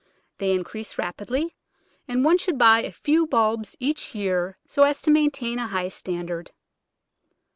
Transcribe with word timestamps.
They 0.39 0.53
increase 0.53 0.97
rapidly, 0.97 1.55
and 2.07 2.25
one 2.25 2.39
should 2.39 2.57
buy 2.57 2.81
a 2.81 2.91
few 2.91 3.27
bulbs 3.27 3.75
each 3.79 4.15
year 4.15 4.57
so 4.65 4.81
as 4.81 4.99
to 5.03 5.11
maintain 5.11 5.59
a 5.59 5.67
high 5.67 5.89
standard. 5.89 6.49